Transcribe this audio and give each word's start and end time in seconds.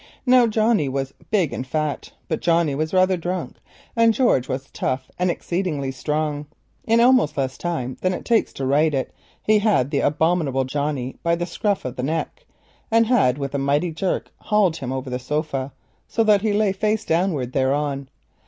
Now 0.25 0.47
Johnnie 0.47 0.89
was 0.89 1.13
big 1.29 1.53
and 1.53 1.67
fat, 1.67 2.11
but 2.27 2.39
Johnnie 2.39 2.73
was 2.73 2.91
rather 2.91 3.15
drunk, 3.15 3.57
and 3.95 4.15
George 4.15 4.47
was 4.49 4.67
tough 4.73 5.11
and 5.19 5.29
exceedingly 5.29 5.91
strong. 5.91 6.47
In 6.85 6.99
almost 6.99 7.37
less 7.37 7.55
time 7.55 7.95
than 8.01 8.11
it 8.11 8.25
takes 8.25 8.51
to 8.53 8.65
write 8.65 8.95
it 8.95 9.13
he 9.43 9.59
grasped 9.59 9.91
the 9.91 9.99
abominable 9.99 10.63
Johnnie 10.63 11.17
by 11.21 11.35
the 11.35 11.45
scruff 11.45 11.85
of 11.85 11.97
the 11.97 12.01
neck 12.01 12.47
and 12.89 13.05
had 13.05 13.37
with 13.37 13.53
a 13.53 13.59
mighty 13.59 13.91
jerk 13.91 14.31
hauled 14.37 14.77
him 14.77 14.91
over 14.91 15.11
the 15.11 15.19
sofa 15.19 15.71
so 16.07 16.23
that 16.23 16.41
he 16.41 16.51
lay 16.51 16.71
face 16.71 17.05
downwards 17.05 17.51
thereon. 17.51 18.09